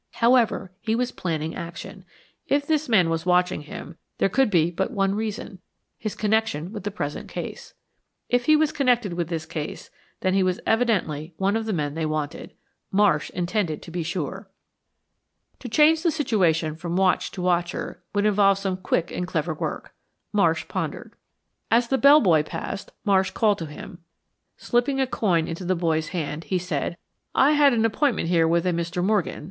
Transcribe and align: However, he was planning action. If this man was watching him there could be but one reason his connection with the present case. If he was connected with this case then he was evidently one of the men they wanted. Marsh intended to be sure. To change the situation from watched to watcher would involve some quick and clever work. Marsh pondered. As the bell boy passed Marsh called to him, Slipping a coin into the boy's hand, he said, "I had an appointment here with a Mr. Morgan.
However, 0.13 0.71
he 0.81 0.95
was 0.95 1.11
planning 1.11 1.53
action. 1.53 2.05
If 2.47 2.65
this 2.65 2.89
man 2.89 3.11
was 3.11 3.23
watching 3.23 3.61
him 3.61 3.97
there 4.17 4.29
could 4.29 4.49
be 4.49 4.71
but 4.71 4.89
one 4.89 5.13
reason 5.13 5.59
his 5.99 6.15
connection 6.15 6.71
with 6.73 6.83
the 6.85 6.89
present 6.89 7.29
case. 7.29 7.75
If 8.27 8.45
he 8.45 8.55
was 8.55 8.71
connected 8.71 9.13
with 9.13 9.29
this 9.29 9.45
case 9.45 9.91
then 10.21 10.33
he 10.33 10.41
was 10.41 10.59
evidently 10.65 11.35
one 11.37 11.55
of 11.55 11.67
the 11.67 11.71
men 11.71 11.93
they 11.93 12.07
wanted. 12.07 12.55
Marsh 12.91 13.29
intended 13.35 13.83
to 13.83 13.91
be 13.91 14.01
sure. 14.01 14.49
To 15.59 15.69
change 15.69 16.01
the 16.01 16.09
situation 16.09 16.75
from 16.75 16.95
watched 16.95 17.35
to 17.35 17.43
watcher 17.43 18.01
would 18.15 18.25
involve 18.25 18.57
some 18.57 18.77
quick 18.77 19.11
and 19.11 19.27
clever 19.27 19.53
work. 19.53 19.93
Marsh 20.33 20.67
pondered. 20.67 21.13
As 21.69 21.89
the 21.89 21.99
bell 21.99 22.21
boy 22.21 22.41
passed 22.41 22.91
Marsh 23.05 23.29
called 23.29 23.59
to 23.59 23.67
him, 23.67 23.99
Slipping 24.57 24.99
a 24.99 25.05
coin 25.05 25.47
into 25.47 25.63
the 25.63 25.75
boy's 25.75 26.07
hand, 26.07 26.45
he 26.45 26.57
said, 26.57 26.97
"I 27.35 27.51
had 27.51 27.71
an 27.71 27.85
appointment 27.85 28.29
here 28.29 28.47
with 28.47 28.65
a 28.65 28.71
Mr. 28.71 29.03
Morgan. 29.03 29.39